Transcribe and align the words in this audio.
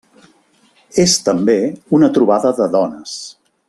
És 1.03 1.13
també 1.29 1.57
una 1.99 2.13
trobada 2.19 2.57
de 2.63 2.71
dones. 2.81 3.19